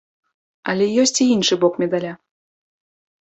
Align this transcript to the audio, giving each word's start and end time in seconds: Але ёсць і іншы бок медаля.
Але 0.71 0.85
ёсць 1.03 1.19
і 1.25 1.27
іншы 1.35 1.55
бок 1.63 1.73
медаля. 1.83 2.13